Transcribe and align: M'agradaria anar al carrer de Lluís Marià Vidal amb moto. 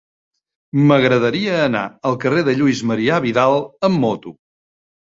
M'agradaria 0.91 1.59
anar 1.65 1.83
al 2.11 2.19
carrer 2.25 2.45
de 2.49 2.59
Lluís 2.61 2.85
Marià 2.95 3.21
Vidal 3.29 3.65
amb 3.91 4.07
moto. 4.09 4.37